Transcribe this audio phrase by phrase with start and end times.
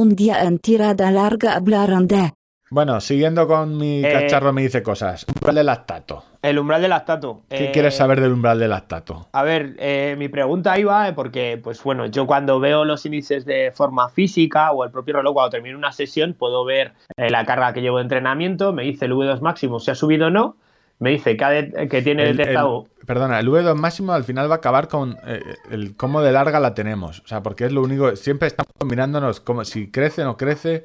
[0.00, 2.32] un día en tirada larga hablaron de...
[2.70, 5.26] Bueno, siguiendo con mi Eh, cacharro me dice cosas.
[5.28, 6.24] Umbral de lactato.
[6.40, 7.42] El umbral del lactato.
[7.50, 9.28] ¿Qué Eh, quieres saber del umbral de lactato?
[9.32, 13.44] A ver, eh, mi pregunta iba eh, porque, pues bueno, yo cuando veo los índices
[13.44, 17.44] de forma física o el propio reloj cuando termino una sesión, puedo ver eh, la
[17.44, 20.56] carga que llevo de entrenamiento, me dice el V2 máximo si ha subido o no,
[21.00, 22.86] me dice que, de- que tiene El- detectado...
[23.00, 26.32] el- perdona, el V2 máximo al final va a acabar con eh, el cómo de
[26.32, 27.20] larga la tenemos.
[27.20, 28.14] O sea, porque es lo único.
[28.16, 30.84] Siempre estamos mirándonos como si crece o no crece.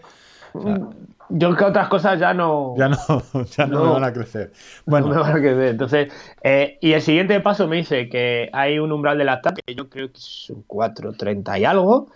[0.54, 0.78] O sea,
[1.30, 2.76] Yo que otras cosas ya no...
[2.78, 2.98] ya no,
[3.58, 3.86] ya no, No.
[3.86, 4.52] me van a crecer.
[4.86, 5.60] no me Bueno, van a creer.
[5.64, 9.76] Entonces, eh, y el siguiente paso me dice que hay un umbral de lactato, que
[9.76, 12.10] yo creo que es un 4.30 y algo.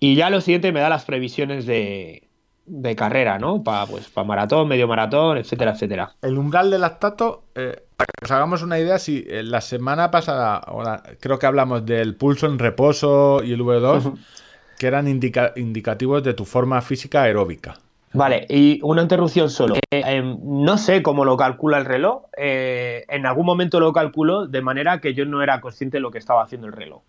[0.00, 2.27] Y ya lo siguiente me da las previsiones de,
[2.68, 3.62] de carrera, ¿no?
[3.62, 6.12] Para pues, pa maratón, medio maratón, etcétera, etcétera.
[6.22, 10.10] el umbral de lactato, eh, para que os hagamos una idea, si eh, la semana
[10.10, 10.62] pasada,
[11.20, 14.18] creo que hablamos del pulso en reposo y el V2, Ujú.
[14.78, 17.78] que eran indica- indicativos de tu forma física aeróbica.
[18.12, 19.74] Vale, y una interrupción solo.
[19.74, 22.22] Eh, em, no sé cómo lo calcula el reloj.
[22.36, 26.18] en algún momento lo calculó de manera que yo no era consciente de lo que
[26.18, 27.02] estaba haciendo el reloj.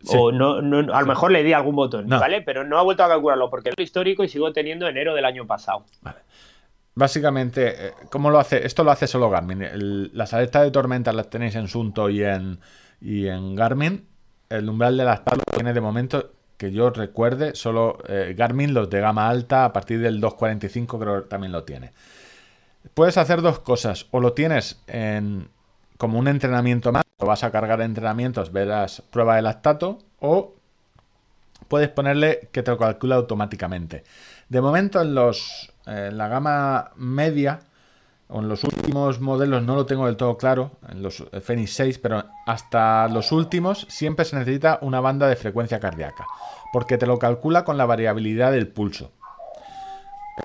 [0.00, 0.16] Sí.
[0.16, 2.20] O no, no- a lo mejor le di algún botón, No.
[2.20, 2.40] ¿vale?
[2.42, 5.46] Pero no ha vuelto a calcularlo porque es histórico y sigo teniendo enero del año
[5.46, 5.84] pasado.
[6.94, 8.66] Básicamente, eh, ¿cómo lo hace?
[8.66, 9.62] Esto lo hace solo Garmin.
[9.62, 12.58] El- las alertas de tormenta las tenéis en Sunto y en,
[13.00, 14.04] y en Garmin.
[14.48, 19.00] El umbral de lactato tiene de momento, que yo recuerde, solo eh, Garmin, los de
[19.00, 21.92] gama alta, a partir del 245 creo que también lo tiene.
[22.94, 24.06] Puedes hacer dos cosas.
[24.10, 25.48] O lo tienes en,
[25.98, 30.54] como un entrenamiento más, vas a cargar entrenamientos, verás prueba de lactato, o
[31.66, 34.04] puedes ponerle que te lo calcula automáticamente.
[34.48, 37.60] De momento en los en la gama media
[38.28, 41.98] o en los últimos modelos no lo tengo del todo claro, en los Fenix 6,
[41.98, 46.26] pero hasta los últimos siempre se necesita una banda de frecuencia cardíaca,
[46.72, 49.10] porque te lo calcula con la variabilidad del pulso.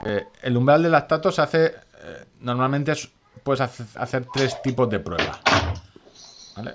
[0.05, 3.11] Eh, el umbral de lactato se hace, eh, normalmente es-
[3.43, 5.39] puedes hace- hacer tres tipos de prueba.
[6.55, 6.73] ¿Vale?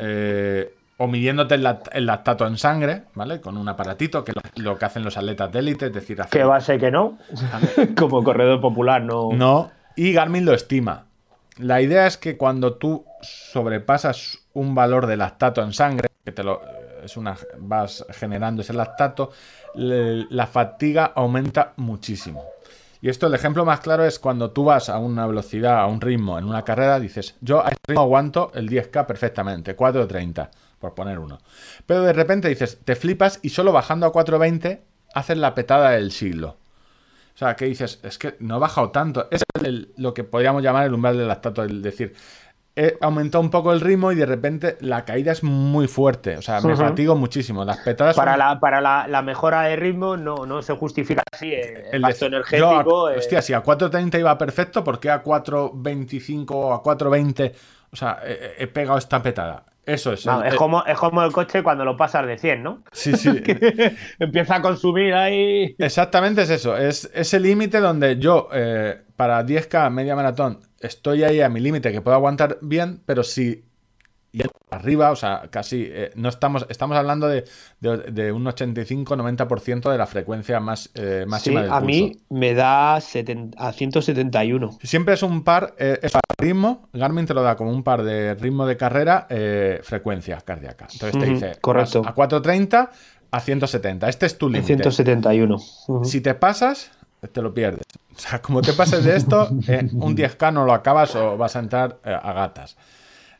[0.00, 3.40] Eh, o midiéndote el, lact- el lactato en sangre, ¿vale?
[3.40, 6.20] Con un aparatito, que es lo, lo que hacen los atletas de élite, es decir,
[6.20, 7.16] hacer- Que va a ser que no.
[7.96, 9.30] Como corredor popular, no.
[9.32, 11.06] No, y Garmin lo estima.
[11.56, 16.42] La idea es que cuando tú sobrepasas un valor de lactato en sangre, que te
[16.42, 16.60] lo
[17.04, 19.30] es una vas generando ese lactato,
[19.74, 22.44] le- la fatiga aumenta muchísimo.
[23.02, 26.00] Y esto el ejemplo más claro es cuando tú vas a una velocidad, a un
[26.00, 30.94] ritmo en una carrera, dices, yo a este ritmo aguanto el 10K perfectamente, 4.30, por
[30.94, 31.38] poner uno.
[31.86, 34.80] Pero de repente dices, te flipas y solo bajando a 4.20
[35.14, 36.56] haces la petada del siglo.
[37.34, 39.28] O sea, que dices, es que no ha bajado tanto.
[39.30, 39.42] Es
[39.96, 42.14] lo que podríamos llamar el umbral del lactato, es decir,
[42.82, 46.36] he aumentado un poco el ritmo y de repente la caída es muy fuerte.
[46.36, 47.64] O sea, me fatigo muchísimo.
[47.64, 51.22] Las petadas Para, son- la, para la, la mejora de ritmo no, no se justifica
[51.32, 52.84] así eh, el, el gasto de- energético.
[52.84, 56.82] yo a- eh, hostia, si a 4.30 iba perfecto, ¿por qué a 4.25 o a
[56.82, 57.52] 4.20?
[57.92, 59.64] O sea, he, he pegado esta petada.
[59.86, 60.26] Eso es.
[60.26, 62.82] no, el- es, como, es como el coche cuando lo pasas de 100, ¿no?
[62.92, 63.30] Sí, sí.
[64.18, 65.74] Empieza a consumir ahí.
[65.78, 66.76] Exactamente es eso.
[66.76, 71.92] Es ese límite donde yo, eh, para 10K media maratón, estoy ahí a mi límite
[71.92, 73.64] que puedo aguantar bien, pero si
[74.32, 77.44] y arriba, o sea, casi eh, no estamos, estamos hablando de,
[77.80, 81.86] de- de un 85-90% de la frecuencia más eh, Sí, máxima del a pulso.
[81.86, 84.78] mí me da 70 a 171.
[84.82, 86.88] Siempre es un par, eh, es ritmo.
[86.92, 90.86] Garmin te lo da como un par de ritmo de carrera, eh, frecuencia cardíaca.
[90.92, 92.02] Entonces te dice correcto.
[92.06, 92.90] a 430
[93.32, 94.08] a 170.
[94.08, 94.66] Este es tu límite.
[94.74, 95.56] 171.
[95.88, 96.04] Ujú.
[96.04, 96.90] Si te pasas,
[97.32, 97.82] te lo pierdes.
[98.14, 101.56] O sea, como te pases de esto, eh, un 10K no lo acabas o vas
[101.56, 102.76] a entrar a gatas.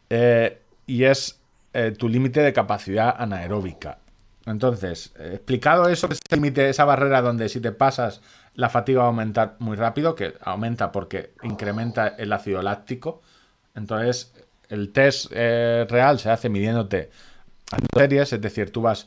[0.09, 1.41] Eh, y es
[1.73, 3.99] eh, tu límite de capacidad anaeróbica.
[4.45, 8.23] Entonces, eh, explicado eso, ese límite, esa barrera donde si te pasas,
[8.57, 13.23] la fatiga va a aumentar muy rápido, que aumenta porque incrementa el ácido láctico.
[13.77, 14.35] Entonces,
[14.69, 17.11] el test eh, real se hace midiéndote
[17.95, 19.07] series, es decir, tú vas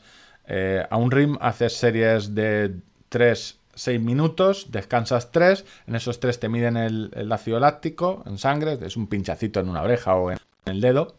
[0.90, 2.74] a un ritmo, haces series de
[3.08, 8.78] 3, 6 minutos, descansas 3, en esos 3 te miden el ácido láctico en sangre,
[8.82, 11.16] es un pinchacito en una oreja o en el dedo,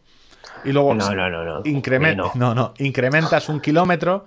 [0.64, 1.62] y luego No, no, no, no.
[1.64, 2.32] incremen- Eh, no.
[2.34, 4.26] no, no, incrementas un kilómetro,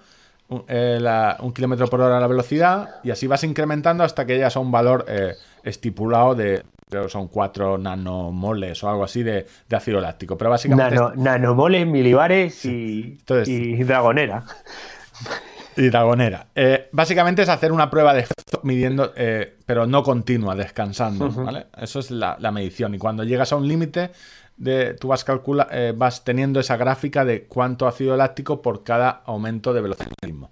[0.50, 4.36] un, eh, la- un kilómetro por hora la velocidad, y así vas incrementando hasta que
[4.36, 9.22] llegas a un valor eh, estipulado de, creo que son 4 nanomoles o algo así
[9.24, 10.38] de, de ácido láctico.
[10.38, 14.44] Pero básicamente Nano, nanomoles, milibares y, Entonces- y dragonera.
[15.78, 16.48] Y dragonera.
[16.56, 21.30] Eh, básicamente es hacer una prueba de efecto midiendo, eh, pero no continua, descansando.
[21.30, 21.68] ¿vale?
[21.80, 22.96] Eso es la, la medición.
[22.96, 24.12] Y cuando llegas a un límite,
[24.60, 29.10] de, tú vas, calcula, eh, vas teniendo esa gráfica de cuánto ácido láctico por cada
[29.26, 30.52] aumento de velocidad del ritmo.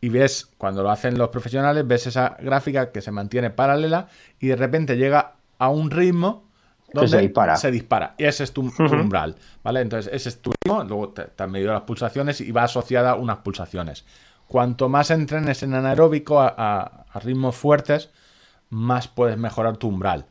[0.00, 4.08] y ves, cuando lo hacen los profesionales, ves esa gráfica que se mantiene paralela
[4.40, 6.50] y de repente llega a un ritmo
[6.92, 7.56] donde se dispara.
[7.56, 8.14] se dispara.
[8.18, 9.80] Y ese es tu, tu umbral, ¿vale?
[9.80, 13.12] Entonces, ese es tu ritmo, luego te, te han medido las pulsaciones y va asociada
[13.12, 14.04] a unas pulsaciones.
[14.46, 18.10] Cuanto más entrenes en anaeróbico a, a- a ritmos fuertes,
[18.70, 20.26] más puedes mejorar tu umbral.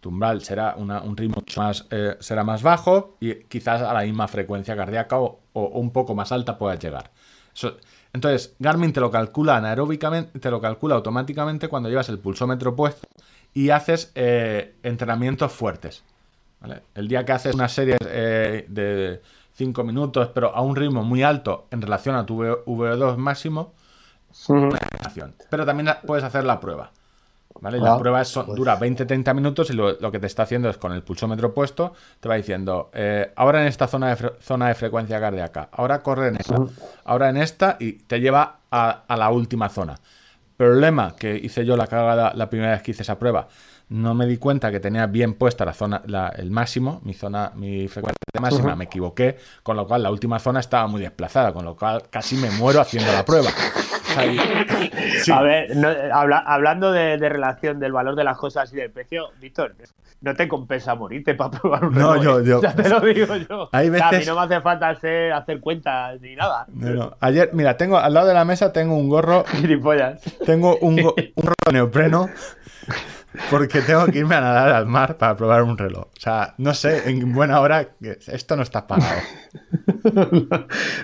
[0.00, 3.92] Tu umbral será una- un ritmo mucho más, eh, será más bajo y quizás a
[3.92, 7.10] la misma frecuencia cardíaca o, o un poco más alta puedas llegar.
[7.54, 7.76] Eso-
[8.12, 13.06] entonces, Garmin te lo calcula anaeróbicamente, te lo calcula automáticamente cuando llevas el pulsómetro puesto
[13.52, 16.02] y haces eh, entrenamientos fuertes.
[16.60, 16.82] ¿vale?
[16.94, 19.20] El día que haces una serie eh, de
[19.54, 23.74] 5 minutos, pero a un ritmo muy alto en relación a tu V- VO2 máximo,
[25.04, 25.34] acción.
[25.50, 26.90] Pero también puedes hacer la prueba.
[27.60, 27.78] ¿Vale?
[27.78, 27.98] Ah,
[28.28, 28.56] son- pues.
[28.56, 31.92] dura 20-30 minutos y lo, lo que te está haciendo es con el pulsómetro puesto,
[32.20, 36.28] te va diciendo, eh, ahora en esta zona de, zona de frecuencia cardíaca, ahora corre
[36.28, 36.56] en esta,
[37.04, 39.96] ahora en esta y te lleva a, a la última zona.
[40.56, 43.48] Problema que hice yo la cagada la primera vez que hice esa prueba.
[43.90, 47.50] No me di cuenta que tenía bien puesta la zona, la- el máximo, mi zona,
[47.56, 51.64] mi frecuencia máxima, me equivoqué, con lo cual la última zona estaba muy desplazada, con
[51.64, 53.50] lo cual casi me muero haciendo la prueba.
[55.22, 55.30] Sí.
[55.30, 58.90] A ver, no, habla- hablando de, de relación del valor de las cosas y del
[58.90, 59.76] precio, Víctor,
[60.20, 62.44] no te compensa morirte para probar un No, yo- ¿eh?
[62.44, 63.68] yo- Ya te lo digo yo.
[63.70, 66.66] Hay O sea, a mí no me hace falta hacer, hacer cuentas ni nada.
[66.72, 67.16] No, no.
[67.20, 70.20] Ayer, mira, tengo al lado de la mesa tengo un gorro, Gilipollas.
[70.44, 72.28] tengo un, go- un gorro de neopreno
[73.50, 76.04] porque tengo que irme a nadar al mar para probar un reloj.
[76.16, 77.88] O sea, no sé, en buena hora,
[78.26, 79.20] esto no está pagado.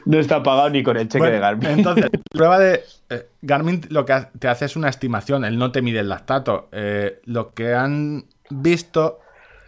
[0.06, 1.68] No está pagado ni con el cheque Bueno, de Garmin.
[1.70, 5.82] Entonces, prueba de eh, Garmin lo que te hace es una estimación, él no te
[5.82, 6.68] mide el lactato.
[6.72, 9.20] Eh, lo que han visto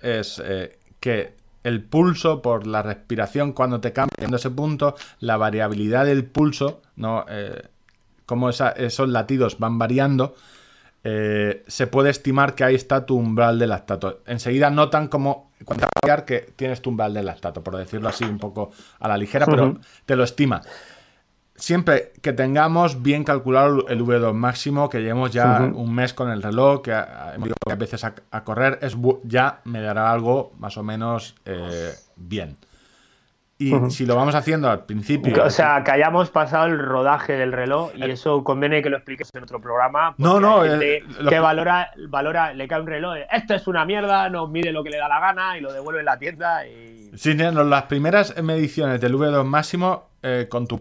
[0.02, 1.34] es eh, que
[1.64, 6.80] el pulso por la respiración cuando te cambia en ese punto, la variabilidad del pulso,
[6.96, 7.26] no,
[8.26, 10.34] cómo esa- esos latidos van variando,
[11.10, 14.20] eh, se puede estimar que ahí está tu umbral de lactato.
[14.26, 15.50] Enseguida notan como
[16.26, 18.70] que tienes tu umbral de lactato, por decirlo así un poco
[19.00, 20.60] a la ligera, pero te lo estima.
[21.56, 26.40] Siempre que tengamos bien calculado el V2 máximo, que llevemos ya un mes con el
[26.40, 28.94] reloj, que a- hemos ido veces a, a correr, es
[29.24, 32.56] ya me dará algo más o menos eh, bien.
[33.60, 35.42] Y si lo vamos haciendo al principio.
[35.44, 39.30] O sea, que hayamos pasado el rodaje del reloj y eso conviene que lo expliques
[39.34, 40.14] en otro programa.
[40.16, 43.54] No, no, hay gente eh, lo que valora, valora, le cae un reloj, eh, esto
[43.54, 46.06] es una mierda, nos mide lo que le da la gana y lo devuelve en
[46.06, 47.10] la tienda y...
[47.16, 50.78] Sí, no, las primeras mediciones del V2 máximo eh, con tu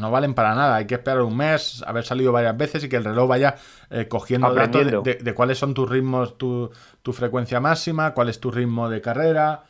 [0.00, 0.76] no valen para nada.
[0.76, 3.54] Hay que esperar un mes, haber salido varias veces y que el reloj vaya
[3.90, 6.70] eh, cogiendo datos de, de- de cuáles son tus ritmos, tu,
[7.02, 9.62] tu frecuencia máxima, cuál es tu ritmo de carrera.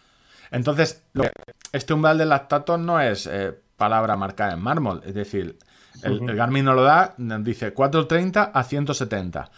[0.52, 1.25] Entonces, lo-
[1.72, 5.02] este umbral de lactato no es eh, palabra marcada en mármol.
[5.04, 5.58] Es decir,
[6.02, 9.50] el, el Garmin no lo da, nos dice 430 a 170.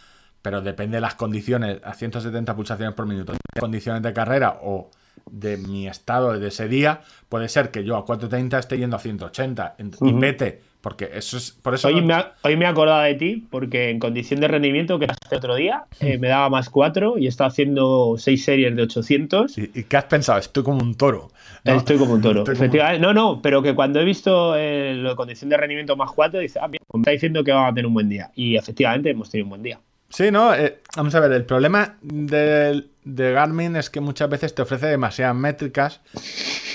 [0.43, 3.32] Pero depende de las condiciones, a 170 pulsaciones por minuto.
[3.32, 4.91] En condiciones de carrera o
[5.31, 8.99] de mi estado de ese día, puede ser que yo a 430 esté yendo a
[9.00, 10.20] 180 ent- y Ujú.
[10.20, 13.45] vete, porque eso es por eso Hoy no- me, ha- hoy me acordado de ti
[13.51, 17.27] porque en condición de rendimiento que hace otro día eh, me daba más 4 y
[17.27, 19.59] está haciendo 6 series de 800.
[19.59, 20.39] ¿Y, y qué has pensado?
[20.39, 21.31] Estoy como un toro.
[21.65, 21.75] ¿no?
[21.75, 22.41] Estoy como un toro.
[22.45, 23.01] Como- Efectivamente.
[23.01, 26.39] No, no, pero que cuando he visto eh, lo de condición de rendimiento más 4,
[26.39, 28.31] dice, ah, mira, pues me está diciendo que vamos a tener un buen día.
[28.35, 29.81] Y efectivamente hemos tenido un buen día.
[30.11, 34.55] Sí, no, eh, vamos a ver, el problema de, de Garmin es que muchas veces
[34.55, 36.03] te ofrece demasiadas métricas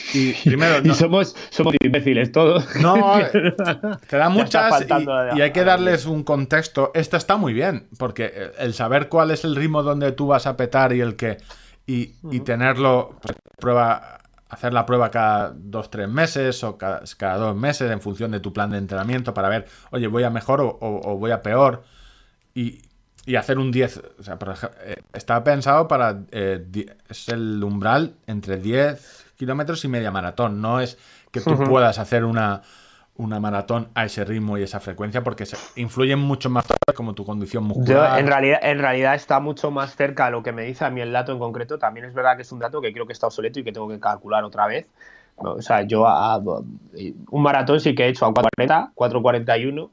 [0.13, 2.65] y primero Y no, somos, somos imbéciles todos.
[2.77, 3.19] No,
[4.07, 4.85] te da muchas y,
[5.37, 6.91] y hay que darles un contexto.
[6.93, 10.55] Esto está muy bien, porque el saber cuál es el ritmo donde tú vas a
[10.57, 11.37] petar y el que.
[11.87, 17.37] Y, y tenerlo, pues, prueba, hacer la prueba cada dos, tres meses o cada, cada
[17.37, 20.61] dos meses en función de tu plan de entrenamiento para ver, oye, voy a mejor
[20.61, 21.83] o, o- o voy a peor.
[22.53, 22.83] Y,
[23.25, 24.01] y hacer un 10.
[24.19, 26.19] O sea, por ej- eh, está pensado para.
[26.31, 26.63] eh,
[27.09, 30.61] es el umbral entre 10 kilómetros y media maratón.
[30.61, 30.97] No es
[31.31, 32.61] que tú puedas hacer una,
[33.15, 37.23] una maratón a ese ritmo y esa frecuencia porque se, influyen mucho más como tu
[37.25, 38.19] condición Yo, muscular.
[38.19, 40.99] en realidad, en realidad está mucho más cerca a lo que me dice a mí
[40.99, 41.79] el dato en concreto.
[41.79, 43.87] También es verdad que es un dato que creo que está obsoleto y que tengo
[43.87, 44.87] que calcular otra vez.
[45.37, 49.89] O sea, yo a- a- un maratón sí que he hecho a 4.40, 4.41.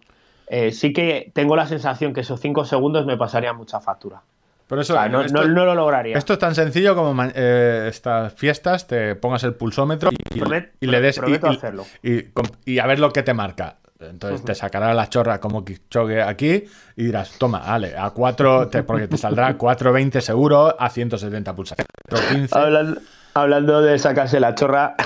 [0.48, 4.22] Eh, sí que tengo la sensación que esos 5 segundos me pasarían mucha factura.
[4.66, 6.16] Por O eso, sea, no, esto, no- no lo lograría.
[6.18, 10.86] esto es tan sencillo como eh, estas fiestas, te pongas el pulsómetro y, Promet- y
[10.86, 11.20] le des.
[11.24, 11.84] y- hacerlo.
[12.02, 12.24] y,
[12.64, 13.76] y a ver lo que te marca.
[13.98, 16.64] Entonces te sacará la chorra como Kipchoge aquí
[16.96, 21.88] y dirás, toma, vale, a 4, porque te saldrá 4.20 seguro a 170 pulsaciones.
[22.10, 22.48] 4.15.
[22.52, 22.98] Hablan-
[23.36, 24.96] hablando de sacarse la chorra,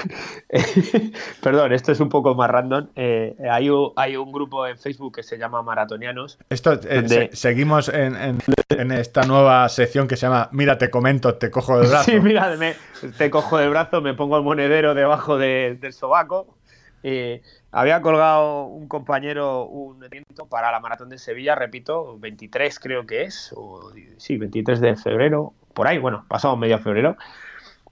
[1.43, 2.89] perdón, esto es un poco más random.
[2.95, 6.39] Eh, hay, un, hay, un, grupo en Facebook que se llama Maratonianos.
[6.49, 10.91] Esto, eh, se, seguimos en, en, en, esta nueva sección que se llama Mira, te
[10.91, 12.11] comento, te cojo del brazo.
[12.11, 12.75] Sí, mira, me,
[13.19, 16.57] te cojo del brazo, me pongo el monedero debajo de, del sobaco.
[17.03, 23.07] Eh, había colgado un compañero un evento para la maratón de Sevilla, repito, 23 creo
[23.07, 27.17] que es, o, sí, 23 de febrero, por ahí, bueno, pasado medio febrero,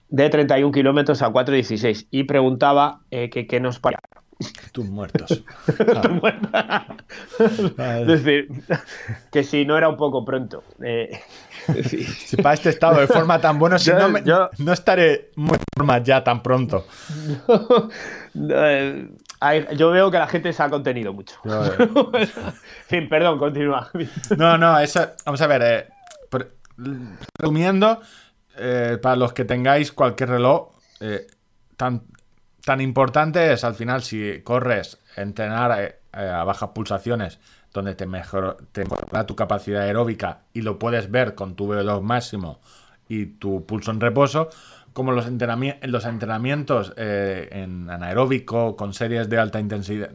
[0.09, 4.19] de 31 kilómetros a 4.16 y preguntaba eh, que qué nos parecía.
[4.71, 5.43] Tus muertos.
[7.77, 7.99] Ah.
[8.01, 8.47] es decir,
[9.31, 10.63] que si no era un poco pronto.
[10.83, 11.19] Eh,
[11.83, 12.03] sí.
[12.03, 14.49] Si para este estado de forma tan bueno, si yo, no, me, yo...
[14.59, 16.85] no estaré muy forma ya tan pronto.
[18.35, 19.09] eh,
[19.75, 21.35] yo veo que la gente se ha contenido mucho.
[21.45, 22.53] en
[22.87, 23.89] fin, perdón, continúa.
[24.37, 25.87] no, no, eso, vamos a ver, eh,
[26.29, 26.51] por,
[27.37, 28.01] resumiendo,
[28.59, 31.27] eh, para los que tengáis cualquier reloj, eh,
[31.77, 32.03] tan,
[32.63, 37.39] tan importante es al final si corres, entrenar eh, a bajas pulsaciones,
[37.73, 42.01] donde te mejora, te mejora tu capacidad aeróbica y lo puedes ver con tu V2
[42.01, 42.59] máximo
[43.07, 44.49] y tu pulso en reposo,
[44.93, 50.09] como los, los entrenamientos en anaeróbico con series de alta intensidad,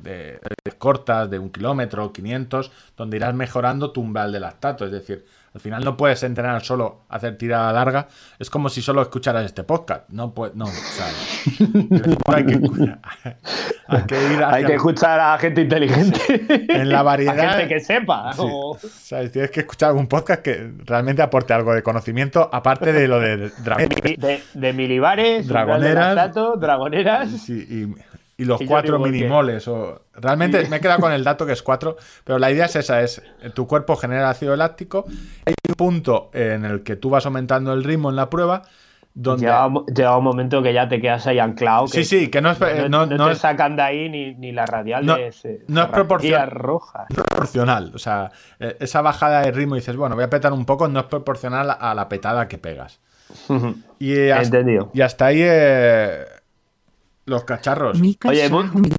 [0.85, 4.85] cortas, de un kilómetro, 500, donde irás mejorando tu umbral de lactato.
[4.85, 8.09] Es decir, al final no puedes entrenar solo, hacer tirada larga.
[8.41, 10.09] Es como si solo escucharas este podcast.
[10.09, 11.07] No, pues, no, o sea,
[12.35, 12.55] hay, que,
[13.87, 16.19] hay, que, ir hay que escuchar a gente inteligente.
[16.69, 17.39] En la variedad.
[17.45, 18.33] A gente que sepa.
[18.33, 18.77] Sí, o...
[18.81, 19.31] ¿sabes?
[19.31, 23.37] Tienes que escuchar algún podcast que realmente aporte algo de conocimiento, aparte de lo de
[23.49, 27.31] de, de, de milibares, dragoneras, lactato, dragoneras.
[27.31, 27.95] Sí, y,
[28.37, 29.65] y los y cuatro minimoles.
[29.65, 29.71] Que...
[29.71, 30.01] O...
[30.15, 33.03] Realmente me he quedado con el dato que es cuatro, pero la idea es esa,
[33.03, 33.23] es
[33.55, 35.05] tu cuerpo genera ácido láctico,
[35.45, 38.63] hay un punto en el que tú vas aumentando el ritmo en la prueba,
[39.17, 39.47] donde...
[39.47, 41.87] Llega, llega, un momento que ya te quedas ahí anclado.
[41.87, 42.61] Que, sí, sí, que no es...
[42.91, 45.83] No, no, no, te sacan de ahí ni, ni la radial no, de ese, no
[45.83, 47.07] es proporcional, roja.
[47.15, 47.93] proporcional.
[47.95, 51.01] O sea, esa bajada de ritmo y dices, bueno, voy a petar un poco, no
[51.01, 53.01] es proporcional a la petada que pegas.
[54.01, 54.91] y, hasta, Entendido.
[54.93, 55.41] y hasta ahí...
[55.43, 56.25] Eh,
[57.27, 58.01] los cacharros.
[58.27, 58.99] Oye, muchas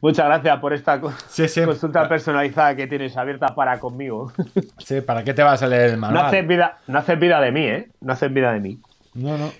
[0.00, 1.64] mucha gracias por esta sí, sí.
[1.64, 4.32] consulta personalizada que tienes abierta para conmigo.
[4.78, 6.24] Sí, ¿para qué te vas a leer el manual?
[6.24, 7.88] No haces vida, no haces vida de mí, ¿eh?
[8.00, 8.80] No haces vida de mí.
[9.14, 9.52] No, no.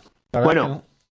[0.43, 0.83] Bueno,